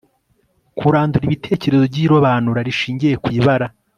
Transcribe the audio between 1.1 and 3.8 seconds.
ibitekerezo by'irobanura rishingiye kw'ibara